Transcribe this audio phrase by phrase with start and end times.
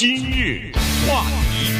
[0.00, 0.70] 今日
[1.08, 1.72] 话题，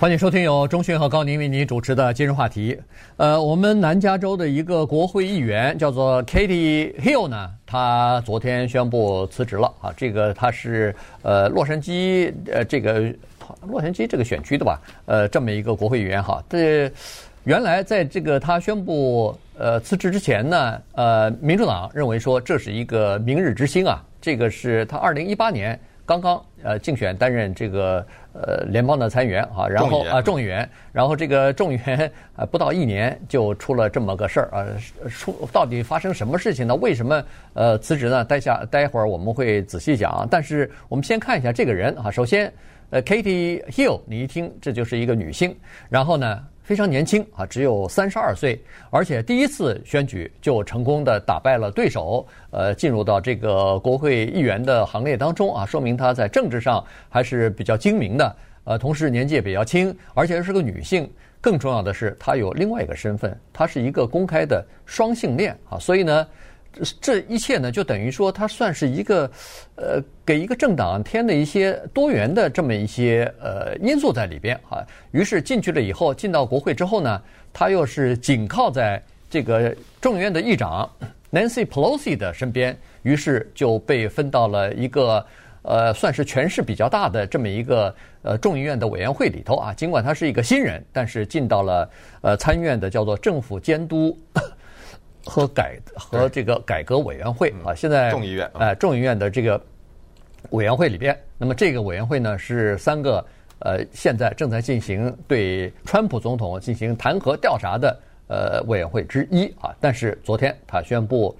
[0.00, 2.76] 欢迎收听由钟迅和高宁为您主持的今日话题。
[3.16, 9.94] 呃，我们南加州的一个国会议员叫做 Katie Hill 呢，他昨天宣布辞职了啊。
[9.96, 13.14] 这个他是呃洛杉矶呃这个
[13.68, 14.80] 洛杉矶这个选区的吧？
[15.06, 16.42] 呃，这么一个国会议员哈。
[16.48, 16.90] 这
[17.44, 24.04] 原来在这个他宣布呃辞职之前呢，呃，民主党认为说这是一个明日之星啊。
[24.20, 34.66] 这个是他二零一八年刚刚呃竞选担任这个呃联邦的参议员啊，然后啊众议员，然后这个众议员啊不到一年就出了这么个事儿啊，
[35.08, 36.74] 出到底发生什么事情呢？
[36.74, 37.22] 为什么
[37.54, 38.24] 呃辞职呢？
[38.24, 40.26] 待下待会儿我们会仔细讲。
[40.28, 42.52] 但是我们先看一下这个人啊，首先
[42.90, 45.56] 呃 Katie Hill，你一听这就是一个女性，
[45.88, 58.36] 然后呢，非常年轻啊，只有三十二岁，而且第一次选举就成功的打败了对手，呃，进入到这个国会议员的行列当中啊，说明她在政治上还是比较精明的。
[58.64, 61.08] 呃，同时年纪也比较轻，而且是个女性。
[61.40, 66.26] 更重要的是，她有另外一个身份，她是一个公开的双性恋啊，所以呢。
[67.00, 69.30] 这一切呢，就等于说，它算是一个，
[69.74, 74.86] 呃，给一个政党添了一些多元的这么一些呃因素在里边啊。
[75.10, 77.20] 于是进去了以后，进到国会之后呢，
[77.52, 80.88] 他又是紧靠在这个众议院的议长
[81.32, 85.26] Nancy Pelosi 的身边，于是就被分到了一个
[85.62, 89.74] 呃，算是权势比较大的这么一个呃众议院的委员会里头啊。
[89.74, 91.90] 尽管他是一个新人，但是进到了
[92.22, 94.16] 呃参议院的叫做政府监督。
[95.30, 99.62] 和改和这个改革委员会啊，现在众议院哎，众议院的这个
[100.50, 103.24] 委员会里边，那么这个委员会呢是三个
[103.60, 109.72] 呃，现在正在进行对川普总统进行弹劾调查的呃委员会之一啊。
[109.80, 111.32] 但是昨天他宣布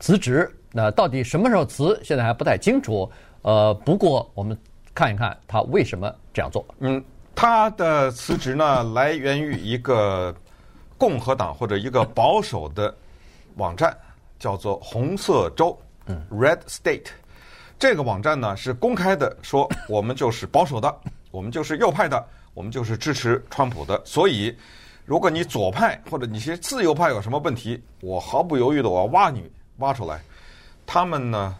[0.00, 3.08] 辞职，那到底什么时候辞，现在还不太清楚。
[3.42, 4.58] 呃，不过我们
[4.92, 6.66] 看一看他为什么这样做。
[6.80, 7.00] 嗯，
[7.32, 10.34] 他的辞职呢来源于一个
[10.98, 12.92] 共和党或者一个保守的。
[13.60, 13.96] 网站
[14.38, 15.78] 叫做红色州
[16.30, 17.08] ，Red State。
[17.78, 20.94] 这个网站呢是公开的，说我们就是保守的，
[21.30, 24.02] 我们就是右派的，我们就是支持川普的。
[24.04, 24.54] 所以，
[25.04, 30.20] 如果你左派或者你些自由派有什么问题，我毫不犹豫的我要挖你挖出来。
[30.86, 31.56] 他们呢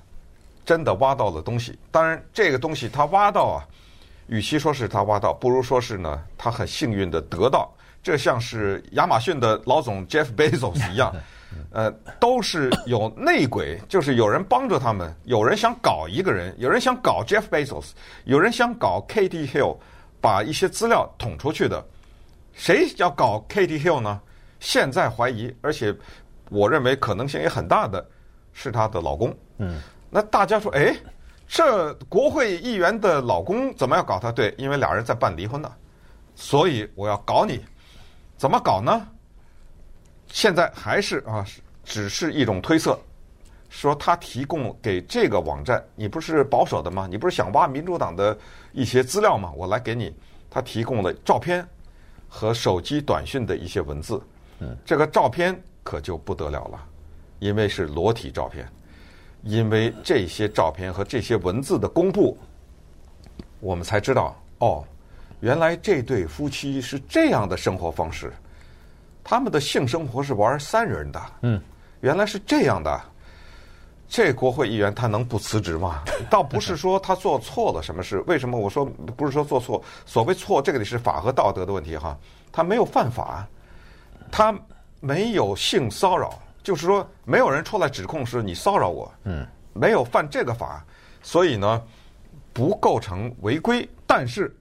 [0.65, 3.65] 真的挖到了东西，当然这个东西他挖到啊，
[4.27, 7.71] 与其说是他挖到，不如说是呢他很幸运的得到。
[8.03, 11.15] 这像是亚马逊的老总 Jeff Bezos 一样。
[11.72, 17.91] 呃，都是有内鬼，就是有人帮着他们，有人想搞一个人，有人想搞 Jeff Bezos，
[18.25, 19.77] 有人想搞 Katie Hill，
[20.21, 21.84] 把一些资料捅出去的。
[22.53, 24.21] 谁要搞 Katie Hill 呢？
[24.59, 25.94] 现在怀疑，而且
[26.50, 28.05] 我认为可能性也很大的
[28.53, 29.34] 是她的老公。
[29.59, 29.81] 嗯，
[30.11, 30.94] 那大家说，哎，
[31.47, 34.31] 这国会议员的老公怎么要搞他？
[34.31, 35.72] 对，因为俩人在办离婚呢，
[36.34, 37.61] 所以我要搞你。
[38.37, 39.06] 怎么搞呢？
[40.30, 41.44] 现在还是啊，
[41.84, 42.98] 只是一种推测，
[43.68, 47.06] 说他提供给这个网站，你不是保守的吗？
[47.10, 48.36] 你不是想挖民主党的
[48.72, 49.52] 一些资料吗？
[49.56, 50.14] 我来给你，
[50.48, 51.66] 他提供了照片
[52.28, 54.22] 和手机短讯的一些文字。
[54.60, 56.86] 嗯，这个照片可就不得了了，
[57.40, 58.69] 因为是裸体照片，
[59.42, 62.38] 因为这些照片和这些文字的公布，
[63.58, 64.84] 我们才知道哦，
[65.40, 68.32] 原来这对夫妻是这样的生活方式。
[69.30, 71.62] 他们的性生活是玩三人的，嗯，
[72.00, 73.00] 原来是这样的。
[74.08, 76.02] 这国会议员他能不辞职吗？
[76.28, 79.80] 倒不是说他做错了什么事，为什么我说不是说做错？
[80.04, 82.19] 所谓错，这个得是法和道德的问题哈。
[82.50, 83.46] 他没有犯法，
[84.32, 84.52] 他
[84.98, 90.84] 没有性骚扰，就是说没有人出来指控是你骚扰我，嗯，没有犯这个法，
[91.22, 91.80] 所以呢
[92.52, 94.52] 不构成违规，但是。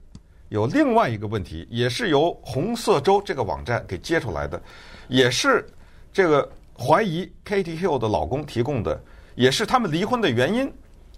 [0.50, 4.60] 有另外一个问题，也是由红色州这个网站给揭出来的，
[5.06, 5.64] 也是
[6.12, 9.00] 这个怀疑 Katie Hill 的老公提供的，
[9.36, 10.70] 也是他们离婚的原因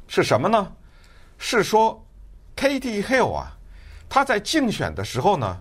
[0.07, 0.71] 是什么呢？
[1.39, 2.07] 是说
[2.55, 3.57] Katie Hill 啊，
[4.07, 5.59] 她在竞选的时候呢，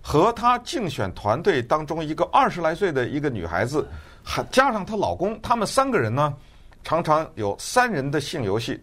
[0.00, 3.86] 和她竞选团队当中一个二十来岁的一个女孩子，
[4.24, 6.34] 还加上她老公，他们三个人呢，
[6.82, 8.82] 常常有三人的性游戏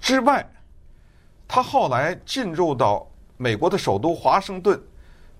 [0.00, 0.42] 之外，
[1.46, 3.06] 她后来进入到。
[3.42, 4.80] 美国的首都华盛顿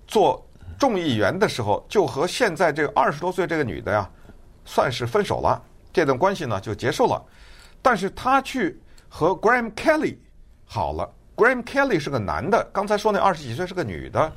[0.09, 0.45] 做
[0.77, 4.11] 众议员的时候，就和现在这个二十多岁这个女的呀，
[4.65, 5.63] 算是分手了，
[5.93, 7.25] 这段关系呢就结束了。
[7.81, 8.77] 但是他去
[9.09, 10.17] 和 Graham Kelly
[10.65, 14.33] 好了，Graham Kelly 是个男的，刚才说那二十几岁是个女的。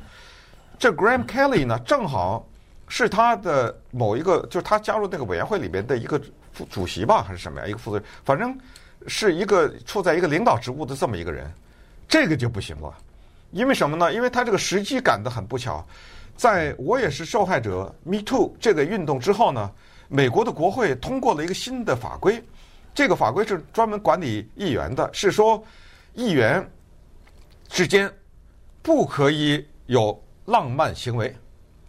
[0.78, 2.48] 这 Graham Kelly 呢，正好
[2.88, 6.22] 是他的某一个，就是他加入那个委员会里边的一个
[6.54, 7.66] 副主席吧，还是什么呀？
[7.66, 8.56] 一个负责人，反正
[9.08, 11.52] 是一个处在一个领导职务的这么一个人，
[12.08, 12.94] 这个就不行了。
[13.52, 14.14] 因为什么呢？
[14.14, 15.86] 因为他这个时机赶得很不巧，
[16.36, 19.72] 在我也是受害者 Me Too 这个运动之后呢，
[20.10, 22.44] 美国的国会通过了一个新的法规，
[22.94, 25.64] 这个法规是专门管理议员的，是说
[26.14, 26.70] 议员
[27.70, 28.12] 之间
[28.82, 31.34] 不可以有浪漫行为，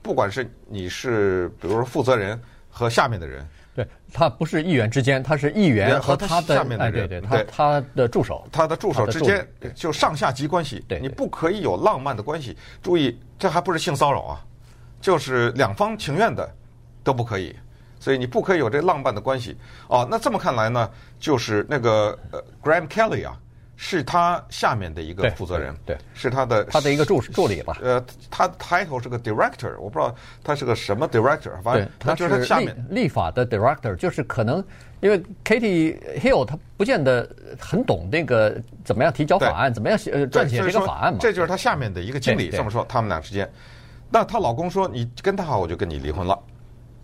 [0.02, 3.46] 不管是你是比如说负责人和下面的人。
[3.76, 12.56] 对，他不是议员之间，他是议员和他的下面的人，哎、对对，他他的助手，他的助手之间就上下级关系，对，你不可以有浪漫的关系。
[12.82, 14.40] 注意，这还不是性骚扰啊，
[14.98, 16.50] 就是两方情愿的
[17.04, 17.54] 都不可以，
[18.00, 19.58] 所以你不可以有这浪漫的关系。
[19.88, 20.90] 哦，那这么看来呢，
[21.20, 23.38] 就是那个呃，Graham Kelly 啊。
[23.78, 27.76] 是他下面的一个负责人，对，对，是他的他的一个助助理吧。
[27.82, 34.64] 呃，他 title 是个 director，我不知道他是个什么 director，反正他就是他下面立，立法的 director，就是可能
[35.00, 37.28] 因为 Katie Hill 他不见得
[37.60, 41.18] 很懂那个怎么样提交法案，怎么样写呃撰写这个法案嘛。
[41.20, 43.46] 这就是他下面的一个经理这么说，他们俩之间。
[44.10, 46.38] 那她老公说：“你跟他好，我就跟你离婚了。”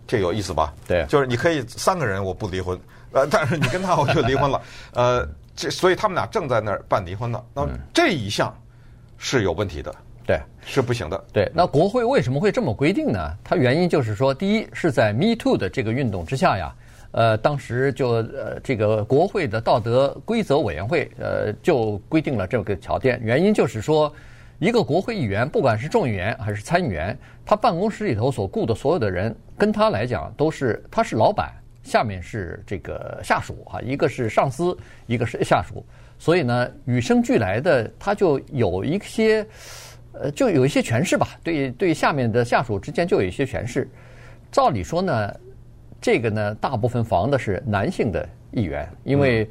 [0.07, 0.73] 这有意思吧？
[0.87, 2.79] 对，就是你可以三个人我不离婚，
[3.11, 4.59] 呃，但是你跟他我就离婚了，
[4.93, 5.29] 呃。
[5.55, 7.43] 这所以他们俩正在那儿办离婚呢。
[7.53, 8.55] 那这一项
[9.17, 11.23] 是有问题的，嗯、对，是不行的。
[11.31, 13.37] 对，那国会为什么会这么规定呢？
[13.43, 16.75] 它原因就是说，第一是在 Me Too 的这个运动之下呀，
[17.11, 23.19] 呃，当时就呃这个国会的道德规则委员会呃就规定了这个条件。
[23.23, 24.11] 原因就是说，
[24.59, 31.53] 一个国会议员，不管是众议员还是参议员，他办公室里头所雇的所有的人，跟他来讲都是他是老板。
[31.83, 34.75] 下面是这个下属啊，一个是上司，
[35.05, 35.85] 一个是下属，
[36.17, 39.45] 所以呢，与生俱来的他就有一些，
[40.13, 41.27] 呃，就有一些权势吧。
[41.43, 43.87] 对对，下面的下属之间就有一些权势。
[44.51, 45.33] 照理说呢，
[45.99, 49.49] 这个呢，大部分防的是男性的议员，因为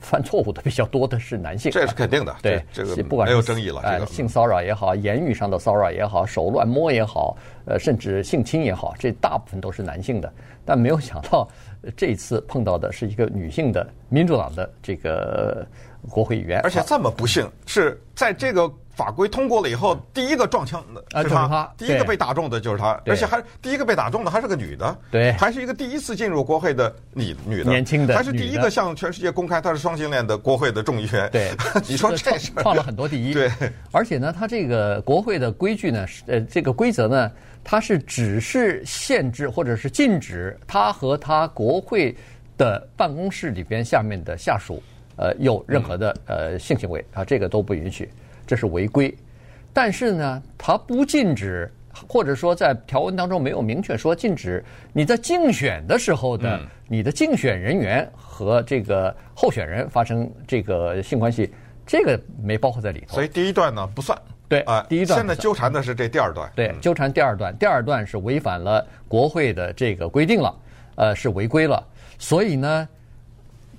[0.00, 1.70] 犯错误的比较多的是男性。
[1.70, 3.80] 这是肯定的，对，这个不管没有争议了。
[3.82, 7.36] 呃，性骚扰也好，言语上的骚扰也好，手乱摸也好，
[7.66, 10.32] 呃，甚至性侵也好，这大部分都是男性的。
[10.64, 11.48] 但没有想到。
[11.96, 15.66] 这一次碰到的是一个女性的民主党的这个
[16.10, 18.70] 国会议员，而且这么不幸，是在这个
[19.00, 31.30] 法规通过了以后，第一个撞枪的是他，第一个被打中的就是他，而且还第一个被打中的还是个女的，对，还是一个第一次进入国会的女女的，年轻的，还是第一个向全世界公开她是双性恋的国会的众议员。
[31.30, 31.50] 对，
[31.88, 33.32] 你说这事创了很多第一。
[33.32, 33.50] 对，
[33.90, 37.32] 而且呢，他这个国会的规矩呢，呃，这个规则呢。
[37.62, 42.16] 他是只是限制或者是禁止他和他国会
[42.56, 44.82] 的办公室里边下面的下属，
[45.16, 48.10] 呃，有任何的呃性行为啊，这个都不允许，
[48.50, 49.16] 这是违规。
[49.72, 51.70] 但是呢，它不禁止，
[52.08, 61.48] 或者说在条文当中没有明确说禁止你在竞选的时候的你的竞选人员和这个候选人发生这个性关系，
[61.86, 63.14] 这个没包括在里头。
[63.14, 64.20] 所以第一段呢不算。
[64.48, 66.50] 对啊，第一段现在纠缠的是这第二段。
[66.56, 70.52] 对，纠缠第二段，第二段是违反了国会的这个规定了，
[70.96, 71.80] 呃，是违规了。
[72.18, 72.88] 所以呢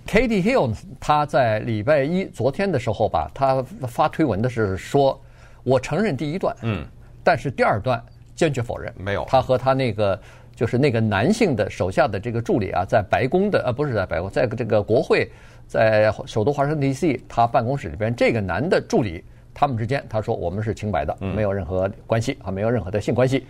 [0.07, 5.19] ，Katie Hill 他在礼拜一昨天的时候吧，他发推文的是说，
[5.63, 6.85] 我承认第一段，嗯，
[7.23, 8.01] 但是第二段
[8.35, 9.25] 坚决否认，没有。
[9.27, 10.19] 他和他那个
[10.55, 15.29] 就是那个男性的手下的这个助理啊，在白宫的呃，不是在白宫，在这个国会，
[15.67, 19.23] 在首都华盛顿 DC，他办公室里边这个男的助理。
[19.53, 23.45] 他们之间，他说我们是清白的，没有任何关系啊，没有任何的性关系。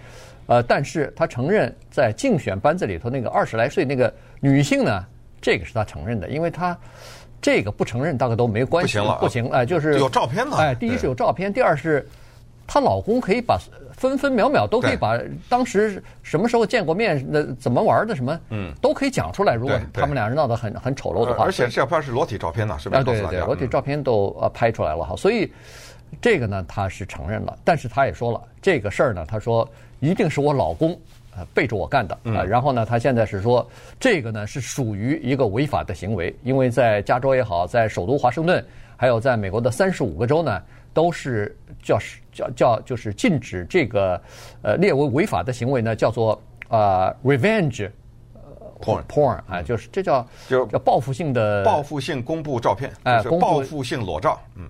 [0.48, 5.05] 呃，但是他承认在竞选班子里头那个二十来岁那个女性呢，
[5.41, 6.77] 这个是他承认的，因为他
[7.41, 12.07] 这个不承认大概都没关系，不行了，不行，哎，就是有照片了，哎，第一是有照片，第二是
[12.67, 13.60] 她老公可以把
[13.93, 15.19] 分分秒秒都可以把
[15.50, 19.55] 当时什么时候见过面、那怎么玩的什么，嗯，都可以讲出来。
[19.55, 23.03] 如果他们俩人闹得很很丑陋的话，而且这照片是裸体照片呢，是吧？
[23.03, 25.51] 对对对，裸体照片都呃拍出来了哈，所以。
[26.19, 29.65] 这个呢，他是承认了，但是他也说了，这个事儿呢，他说
[30.01, 31.00] 一定是我老公
[31.36, 32.44] 呃背着我干的啊。
[32.44, 33.68] 然后呢，他现在是说
[34.00, 38.64] 这个呢是属于一个违法的行为，因为在加州也好，在首都华盛顿，
[38.98, 40.62] 还有在美国的三十五个州呢，
[40.94, 41.98] 都是叫
[42.32, 44.22] 叫叫就是禁止这个
[44.62, 47.90] 呃列为违法的行为呢，叫做啊 revenge
[48.82, 54.68] porn porn 啊，就是这叫就叫报复性的报复性公布照片，哎，报复性裸照，嗯。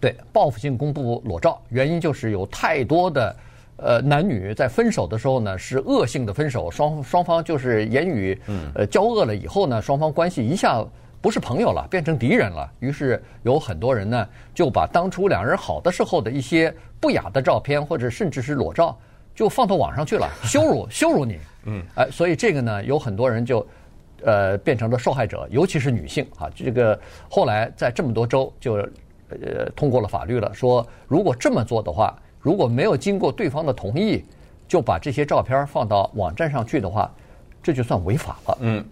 [0.00, 3.34] 对，报复性公布裸照，原因就是有太多的，
[3.76, 8.40] 呃，男女在分手的时候呢，是恶性的分手，双双方就是言语，
[8.74, 10.84] 呃，交恶了以后呢，双方关系一下
[11.20, 12.70] 不是朋友了，变成敌人了。
[12.78, 18.96] 于是有很多人呢，就把当初两人好的时候的一些不雅的照片，或者甚至是裸照，
[19.34, 21.38] 就放到网上去了， 羞辱羞辱你。
[21.64, 23.66] 嗯，哎，所以这个呢，有很多人就
[24.22, 26.48] 呃变成了受害者，尤其是女性啊。
[26.54, 28.74] 这个后来在这么多州就
[29.30, 34.22] 呃通过了法律了，说如果这么做的话，如果没有经过对方的同意，
[34.68, 37.10] 就把这些照片放到网站上去的话，
[37.62, 38.58] 这就算违法了。
[38.60, 38.84] 嗯，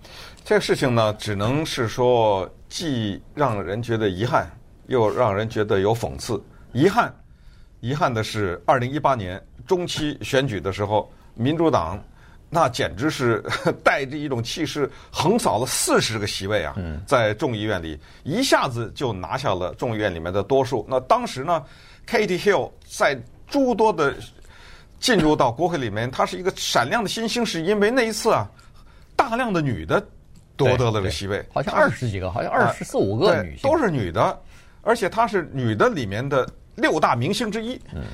[0.43, 4.51] 这个事情呢，只能是说既让人觉得遗憾，
[4.87, 6.43] 又让人觉得有讽刺。
[6.73, 7.15] 遗憾，
[7.81, 12.03] 遗憾的是，二零一八年中期选举的时候，民主党
[12.49, 13.45] 那简直是
[13.85, 16.75] 带着一种气势横扫了四十个席位啊，
[17.07, 20.87] 在众议院里一下子就拿下了众议院里面的多数。
[20.89, 21.63] 那当时呢
[22.09, 23.19] ，Katie Hill 在
[23.53, 24.15] 诸多的
[24.99, 28.49] 进入到国会里面，她是一个闪亮的新星，是因为那一次啊，
[29.15, 30.03] 大量的女的
[30.57, 34.41] 夺得了这个席位，好像二十几个，好像二十四五个女性，都是女的，
[34.81, 37.79] 而且她是女的里面的六大明星之一。
[37.95, 38.05] 嗯，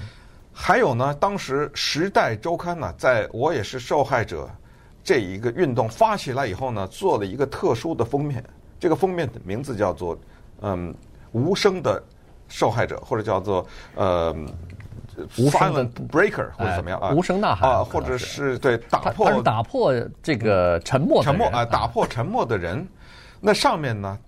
[0.53, 4.51] 还有呢，当时《时代周刊》呢，在我也是受害者
[5.05, 8.43] 这一个运动发起来以后呢，做了一个特殊的封面，
[8.81, 10.19] 这个封面的名字叫做
[10.63, 10.93] “嗯，
[11.31, 12.03] 无声的
[12.49, 13.65] 受害者”或者叫做
[13.95, 14.35] “呃”。
[15.37, 17.11] 无声的 breaker 或者怎么样啊？
[17.11, 22.87] 无声呐喊啊，或者是对打破，打破这个沉默，沉默啊，打破沉默的人。
[23.41, 24.19] 那上面呢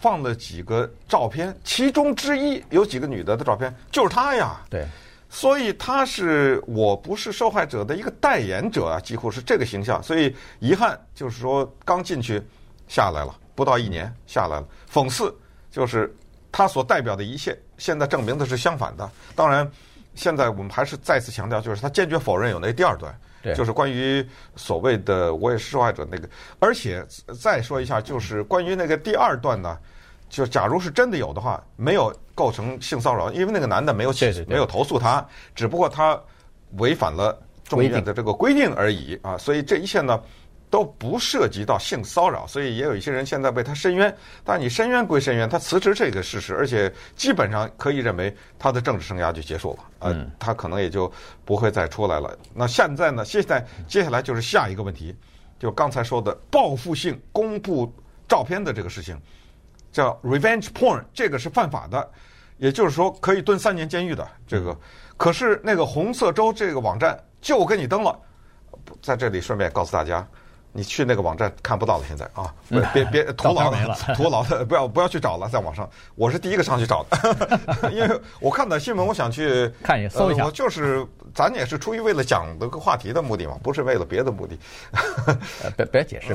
[0.00, 4.60] 放了几个照片，其中之一有几个女的的照片，就是她呀。
[4.68, 4.84] 对，
[5.28, 10.02] 所以她是我不是受害者的一个代言者啊，几乎是这个形象。
[10.02, 12.42] 所以遗憾就是说，刚进去
[12.88, 14.66] 下来了，不到一年下来了。
[14.92, 15.32] 讽刺
[15.70, 16.12] 就是
[16.50, 19.08] 她所代表的一切，现在证明的是相反的。
[19.34, 19.70] 当然。
[20.18, 23.14] 现在我们还是再次强调，就是他坚决否认有那第二段，
[23.54, 26.28] 就是关于所谓的我也是受害者那个。
[26.58, 27.06] 而且
[27.40, 29.78] 再说一下，就是关于那个第二段呢，
[30.28, 36.20] 就假如是真的有的话，没有构成性骚扰，因为那个男的没有起，没有投诉他，只不过他
[36.78, 39.38] 违反了众议院的这个规定而已啊。
[39.38, 40.20] 所以这一切呢。
[40.70, 44.14] 都不涉及到性骚扰，所以也有一些人现在为他申冤。
[44.44, 49.78] 但你申冤归申冤，他辞职这个事实，而且基本上可以认为他的政治生涯就结束了。
[50.00, 51.10] 呃，他可能也就
[51.44, 52.38] 不会再出来了。
[52.52, 53.24] 那现在呢？
[53.24, 55.16] 现在接下来就是下一个问题，
[55.58, 57.90] 就刚才说的报复性公布
[58.28, 59.18] 照片的这个事情，
[59.90, 62.10] 叫 revenge porn，这个是犯法的，
[62.58, 64.28] 也就是说可以蹲三年监狱的。
[64.46, 64.78] 这个
[65.16, 68.20] 可是那个红色州这个网站就给你登了，
[69.00, 70.28] 在这里顺便告诉大家。
[70.78, 81.04] 你去那个网站看不到了，现在啊，别别别 徒劳了， 徒劳的， 不要不要去找了，在网上，我是第一个上去找的，因为我看到新闻，我想去看一下，搜一下，我就是
[81.34, 84.56] 咱也是出于为了讲这个话题的目的嘛，不是为了别的目的。
[85.76, 86.32] 别别解释，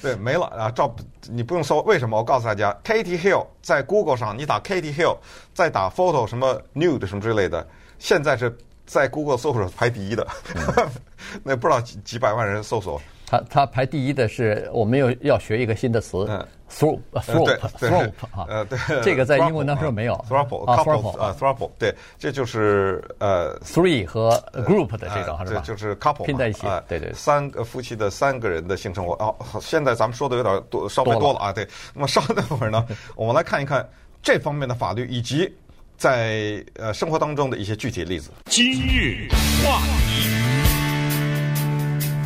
[0.00, 0.94] 对，没了啊，照
[1.28, 2.16] 你不用搜，为什么？
[2.16, 5.16] 我告诉大家，Katie Hill 在 Google 上，你打 Katie Hill，
[5.52, 7.66] 再打 photo 什么 nude 什么之类的，
[7.98, 8.56] 现在是。
[8.88, 10.26] 在 Google 搜索排第一的，
[10.56, 10.88] 嗯、
[11.44, 13.00] 那不知道几几百万人搜索。
[13.26, 16.26] 他他排第一的是，我们又要学一个新的词
[16.70, 25.60] ，throuple，throuple，throuple 啊，呃，对，这个在英文当中没有，throuple，couple 啊，throuple，对，这就是呃，three 和 group 的这个是吧？
[25.60, 29.12] 就是 couple 拼在一起，对对，三个夫妻的三个人的性生活。
[29.16, 31.68] 哦，现在咱们说的有点多，稍微多了啊，对。
[31.92, 32.82] 那么稍等会儿呢，
[33.14, 33.86] 我们来看一看
[34.22, 35.54] 这方面的法律以及。
[35.98, 38.30] 在呃生活当中的一些具体例子。
[38.46, 39.26] 今日
[39.64, 40.28] 话题，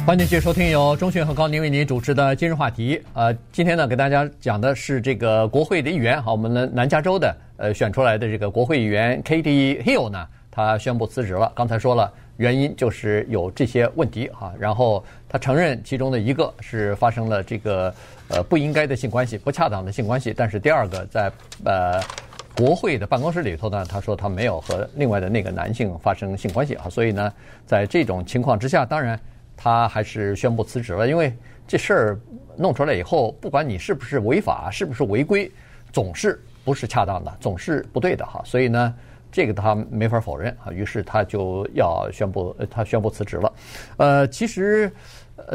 [0.07, 3.01] 欢迎继续收听由钟迅和高宁为您主持的今日话题。
[3.15, 11.51] 呃，今天呢，给大家讲的是这个国会的议员，好，我们的南加州的呃选出来的这个国会议员 Katie Hill 呢，他宣布辞职了。
[11.57, 17.95] 刚才说了，原因就是有这些问题哈，然后他承认其中的一个是发生了这个
[18.29, 21.33] 呃不应该的性关系、不恰当的性关系，但是第二个在
[21.65, 21.99] 呃。
[22.57, 27.33] 国会的办公室里头呢，他说他没有和另外的那个男性发生性关系啊，所以呢，
[27.67, 29.19] 在这种情况之下，当然
[29.57, 31.35] 他还是宣布辞职了，因为
[31.67, 32.21] 这事儿
[32.57, 35.51] 弄出来以后，不管你是不是违法，是不是违规，
[35.93, 38.95] 总是不是恰当的，总是不对的哈，所以呢，
[39.31, 43.53] 这个他没法否认啊，于是他就要宣布，他宣布辞职了。
[43.97, 44.93] 呃，其实。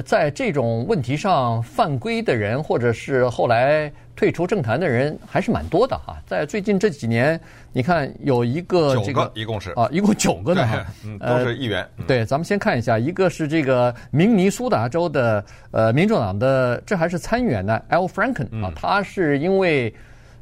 [0.06, 6.18] 在这种问题上犯规的人，或者是后来退出政坛的人，还是蛮多的哈。
[6.26, 7.40] 在最近这几年，
[7.72, 10.86] 你看有一个这个九个，一共是啊，一共九个呢
[11.20, 11.88] 都是议员。
[11.98, 19.94] 呃、对，咱们先看一下，一个是这个明尼苏达州的呃民主党的，这还是参议员呢，Al Franken 啊，他是因为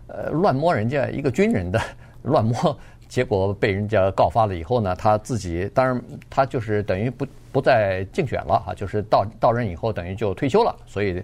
[0.07, 1.79] 呃乱摸人家一个军人的
[2.23, 2.75] 乱摸。
[3.07, 10.75] 结果被人家告发了以后呢，他自己当然他就是等于不不再竞选了啊，就是到到任以后等于就退休了。
[10.87, 11.21] 所以，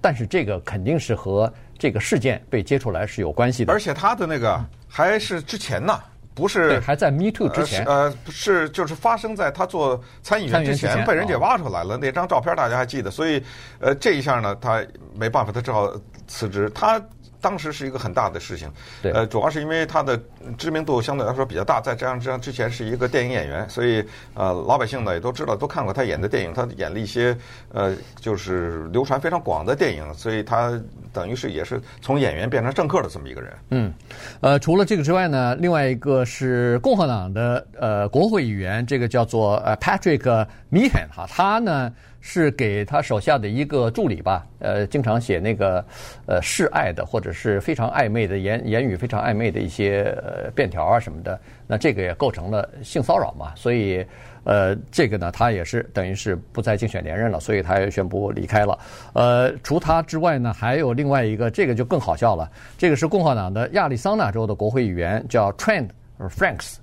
[0.00, 1.52] 但是这个肯定是和
[1.84, 3.70] 这个事件被揭出来是有关系的。
[3.70, 6.00] 而且他的那个还是之前呢，
[6.34, 13.42] 不是对，还在 Me Too 之前，呃，不是就是发生在他做参议员之前，参议员之前被人给挖出来了，那张照片大家还记得，所以
[13.80, 14.82] 呃，这一下呢，他
[15.14, 15.92] 没办法，他只好
[16.26, 16.70] 辞职。
[16.74, 16.98] 他。
[17.44, 18.72] 当时是一个很大的事情，
[19.02, 20.18] 对，呃，主要是因为他的
[20.56, 27.36] 知名度相对来说比较大，再加上这样之前是一个电影演员，所以呃，老百姓呢也都知道，都看过他演的电影，他演了一些
[27.70, 30.72] 呃，就是流传非常广的电影，所以他
[31.12, 33.52] 等于是也是从演员变成政客的这么一个人。
[33.68, 33.92] 嗯，
[34.40, 41.92] 呃，除了这个之外呢，另外一个是共和党的呃国会议员，这个叫做呃 Patrick Meehan 哈，他呢。
[42.26, 45.84] 是给他手下的一个助理吧，呃，经常写那个
[46.26, 54.02] 呃示爱的或者是非常暧昧的言言语，非常暧昧的一些呃便条啊什么的，那这个也构成了性骚扰嘛，所以
[54.44, 58.78] 呃这个呢，他也是等于是不再竞选连任了，所以他也宣布离开了。
[59.12, 66.76] 呃，除他之外呢，还有另外一个，这个就更好笑了，这个是共和党的亚利桑那州的国会议员，叫 Trent Franks，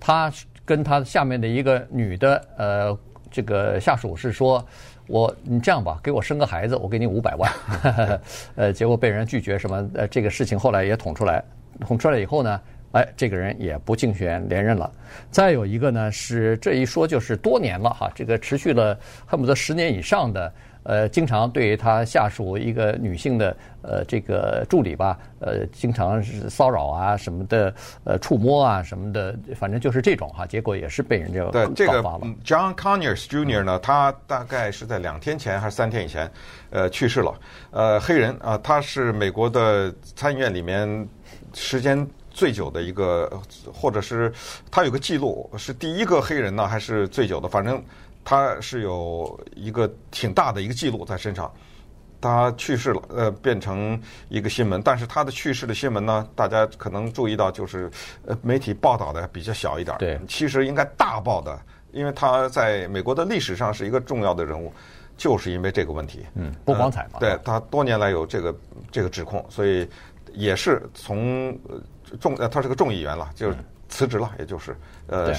[0.00, 0.28] 他
[0.64, 2.98] 跟他下面的一个女的呃。
[3.32, 4.64] 这个下属是说，
[5.08, 7.50] 我你这样吧，给我生个孩子，我给你五百万。
[8.54, 11.42] 呃，结果被人拒绝，什么呃，这个事情后来也捅出来，
[11.80, 12.60] 捅出来以后呢，
[12.92, 14.92] 哎，这个人也不竞选连任了。
[15.30, 18.96] 再有一个呢，是这一说就是多年了哈，这个持续了
[19.26, 20.52] 恨不得十年以上的。
[20.84, 27.74] 呃，经常对他下属一个女性的呃这个助理吧，呃，经常是骚扰啊什么的，
[28.04, 32.02] 呃，触摸啊什么的，反正就是这种哈，结果也是被人家对这个
[32.44, 33.62] John Conyers Jr.
[33.62, 36.30] 呢，他大概是在两天前还是三天以前，
[36.70, 37.32] 呃，去世了。
[37.70, 41.08] 呃，黑人啊，他是美国的参议院里面
[41.54, 43.30] 时间最久的一个，
[43.72, 44.32] 或者是
[44.70, 47.48] 他有个记录，是第一个黑人呢，还是最久的？
[47.48, 47.82] 反正。
[48.24, 51.52] 他是有一个挺大的一个记录在身上，
[52.20, 54.80] 他去世了，呃，变成一个新闻。
[54.82, 57.90] 但是他的去世的新闻呢，大家可能注意到，就是
[58.24, 59.96] 呃，媒体报道的比较小一点。
[59.98, 61.60] 对，其实应该大报的，
[61.90, 64.72] 因为他在美国的历史上是一个重要的人物，
[65.16, 66.24] 就是因为这个问题。
[66.34, 67.14] 嗯，不光彩嘛。
[67.14, 68.54] 呃、对他多年来有这个
[68.90, 69.88] 这个指控，所以
[70.32, 71.58] 也是从
[72.20, 73.52] 众呃，他是个众议员了，就
[73.92, 74.74] 辞职了，也就是
[75.06, 75.32] 呃。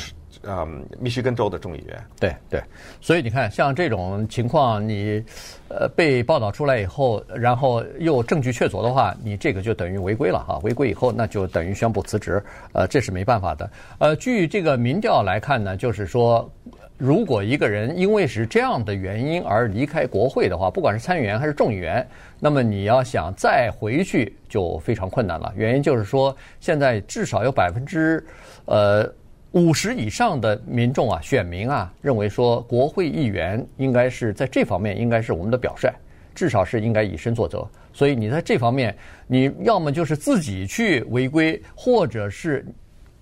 [0.43, 0.67] 啊，
[0.99, 2.59] 密西根州的众议员，对对，
[2.99, 5.23] 所以你看，像这种情况，你
[5.69, 10.57] 呃被报道出来以后，然后又证据确凿的话，你这个就等于违规了哈。
[10.63, 13.69] 违规以后，那就等于宣布辞职，呃，这是没办法的。
[13.99, 16.51] 呃，据这个民调来看呢，就是说，
[16.97, 22.07] 如果一个人因为是这样的原因而离开国会的话，不管是参议员还是众议员，
[22.39, 25.51] 那么你要想再回去就非常困难了。
[25.55, 28.23] 原因就是说，现在至少有百分之
[28.65, 29.11] 呃。
[29.53, 35.93] 五十以上的民众啊，选民啊，认为说国会议员应该是在这方面应该是我们的表率，
[36.33, 37.63] 至少是应该以身作则。
[37.93, 42.65] 所以你在这方面，你要么就是自己去违规，或者是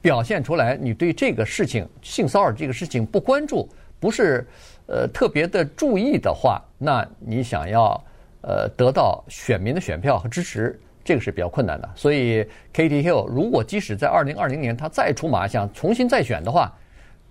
[0.01, 4.47] 表现出来你对这个事情性骚扰这个事情不关注，不是
[4.87, 8.03] 呃特别的注意的话，那你想要
[8.41, 10.79] 呃得到选民的选票和支持。
[11.03, 16.71] 这个是比较困难的，所以 Katie Hill 如果即使在二零二零年他再出马想重新再选的话，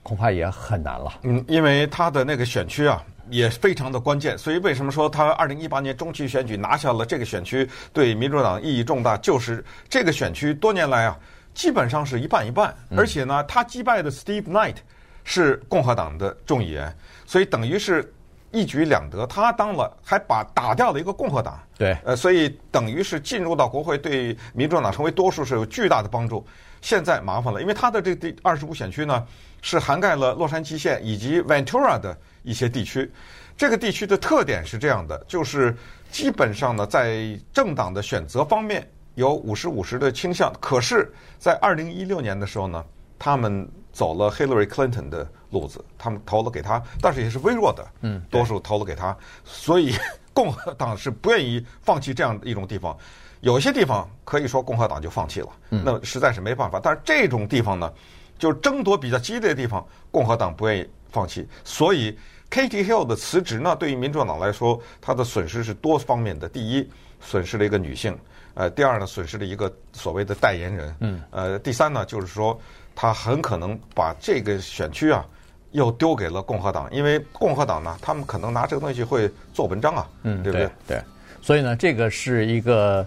[0.03, 1.13] 恐怕也很难了。
[1.23, 11.17] 嗯，因为他的那个选区啊也非常的关键，所以为什么说他二零一八年中期选举拿下了这个选区，对民主党意义重大，就是这个选区多年来啊
[11.55, 14.77] 基本上是一半一半，而且呢他击败的 Steve Knight
[15.25, 16.95] 是共和党的众议员，
[17.27, 18.13] 所以等于是。
[18.53, 26.45] 一举两得，他当了，还把打掉了一个共和党，对，呃，所以等于是进入到国会，对民主党成为多数是有巨大的帮助。
[26.81, 29.25] 现在麻烦了，因为他的这第二十五选区呢，
[29.63, 33.09] 是涵盖了洛杉矶县以及 Ventura 的一些地区。
[33.57, 35.73] 这个地区的特点是这样的，就是
[36.11, 38.85] 基本上呢，在政党的选择方面
[39.21, 40.53] 有五十五十的倾向。
[40.61, 42.85] 可是，在二零一六年的时候呢，
[43.19, 45.31] 他们走了 Hillary Clinton 的。
[45.51, 49.93] 路子，他们投了给他，但是也是微弱的，嗯，多数投了给他，所以
[50.33, 52.97] 共和党是不愿意放弃这样一种地方。
[53.41, 56.79] 有些地方可以说共和党就放弃了，那实在是没办法。
[56.81, 57.93] 但是这种地方呢，
[58.39, 61.49] 就争夺比较激烈的地方，共和党不愿意放弃。
[61.65, 62.17] 所以
[62.49, 66.49] Katie Hill 的辞职呢，对于民主党来说，他的损失是多方面的。
[66.49, 66.89] 第一，
[67.21, 68.15] 损失了一个女性；
[68.55, 72.59] 呃，第二呢，损失了一个所谓的代言人；嗯，呃，第三呢，就是说
[72.95, 75.25] 他很可能把这个选区啊。
[75.73, 80.69] 又丢给了共和党，因为共和党呢，他们可能拿这个东西会做文章啊，嗯，对不对？
[80.85, 81.03] 对，
[81.41, 83.07] 所以呢，这个是一个，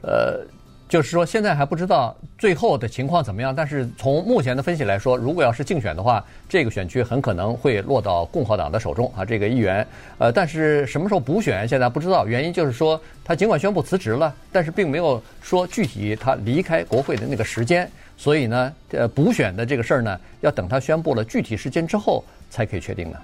[0.00, 0.46] 呃，
[0.88, 9.86] 就是说现在还不知道最后的情况怎么样，但是从目前的分析来说，如果要是竞选的话，这个选区很可能会落到共和党的手中啊，这个议员，
[10.18, 17.90] 呃，但是什么时候补选现在不知道，原因就是说他尽管宣布辞职了，但是并没有说具体他离开国会的那个时间。
[18.16, 23.18] 所以呢，呃，补选的这个事儿呢，要等他宣布了具体时间之后才可以确定呢。